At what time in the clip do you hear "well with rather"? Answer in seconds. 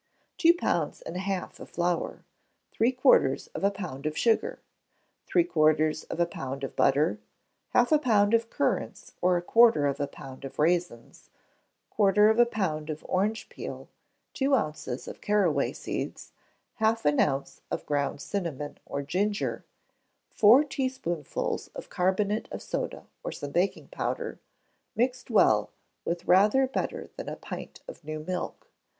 25.29-26.65